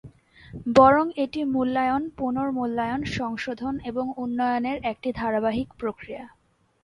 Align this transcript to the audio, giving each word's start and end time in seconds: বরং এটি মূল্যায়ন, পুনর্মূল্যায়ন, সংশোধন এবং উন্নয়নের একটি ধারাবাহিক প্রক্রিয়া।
বরং 0.75 1.05
এটি 1.15 1.41
মূল্যায়ন, 1.53 2.03
পুনর্মূল্যায়ন, 2.17 3.01
সংশোধন 3.17 3.73
এবং 3.83 4.05
উন্নয়নের 4.17 4.77
একটি 4.83 5.09
ধারাবাহিক 5.15 5.67
প্রক্রিয়া। 5.77 6.23